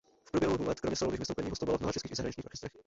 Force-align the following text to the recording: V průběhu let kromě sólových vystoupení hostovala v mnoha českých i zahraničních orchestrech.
V 0.25 0.31
průběhu 0.31 0.67
let 0.69 0.79
kromě 0.79 0.95
sólových 0.97 1.19
vystoupení 1.19 1.49
hostovala 1.49 1.77
v 1.77 1.81
mnoha 1.81 1.91
českých 1.93 2.11
i 2.11 2.15
zahraničních 2.15 2.45
orchestrech. 2.45 2.71